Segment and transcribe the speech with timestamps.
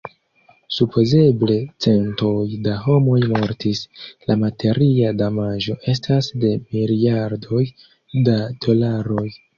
[0.75, 3.83] Supozeble centoj da homoj mortis;
[4.31, 7.65] la materia damaĝo estas de miliardoj
[8.31, 9.27] da dolaroj.